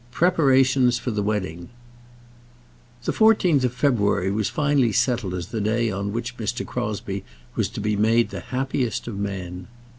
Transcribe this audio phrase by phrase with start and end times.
[0.09, 1.69] PREPARATIONS FOR THE WEDDING.
[1.69, 6.65] [ILLUSTRATION: (untitled)] The fourteenth of February was finally settled as the day on which Mr.
[6.65, 9.67] Crosbie was to be made the happiest of men.